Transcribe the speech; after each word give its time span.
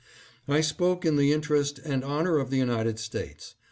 I 0.47 0.61
spoke 0.61 1.05
in 1.05 1.15
the 1.15 1.31
interest 1.31 1.77
and 1.77 2.03
honor 2.03 2.39
of 2.39 2.49
the 2.49 2.57
United 2.57 2.97
States. 2.97 3.53